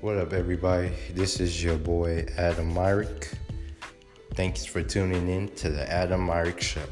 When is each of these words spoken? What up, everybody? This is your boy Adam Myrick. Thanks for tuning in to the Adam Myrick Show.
What 0.00 0.16
up, 0.16 0.32
everybody? 0.32 0.92
This 1.12 1.40
is 1.40 1.60
your 1.60 1.76
boy 1.76 2.24
Adam 2.36 2.72
Myrick. 2.72 3.32
Thanks 4.34 4.64
for 4.64 4.80
tuning 4.80 5.28
in 5.28 5.48
to 5.56 5.70
the 5.70 5.92
Adam 5.92 6.24
Myrick 6.24 6.60
Show. 6.60 6.84